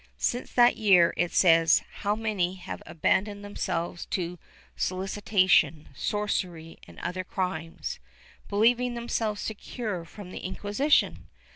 Since 0.17 0.51
that 0.53 0.77
year, 0.77 1.13
it 1.15 1.31
says, 1.31 1.83
how 1.97 2.15
many 2.15 2.55
have 2.55 2.81
abandoned 2.87 3.45
themselves 3.45 4.07
to 4.07 4.39
solicita 4.75 5.47
tion, 5.47 5.89
sorcery 5.95 6.79
and 6.87 6.99
other 7.01 7.23
crimes, 7.23 7.99
believing 8.49 8.95
themselves 8.95 9.41
secure 9.41 10.03
from 10.03 10.31
the 10.31 10.39
Inquisition! 10.43 11.27